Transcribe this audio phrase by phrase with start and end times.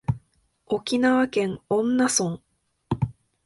[0.65, 2.41] 沖縄県恩納村